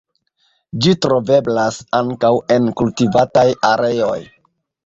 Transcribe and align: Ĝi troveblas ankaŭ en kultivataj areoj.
Ĝi 0.85 0.93
troveblas 1.05 1.77
ankaŭ 1.99 2.33
en 2.57 2.73
kultivataj 2.81 3.47
areoj. 3.73 4.19